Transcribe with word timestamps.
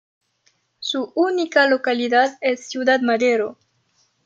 Su 0.79 1.11
única 1.13 1.69
localidad 1.69 2.39
es 2.41 2.65
Ciudad 2.67 3.01
Madero. 3.01 3.59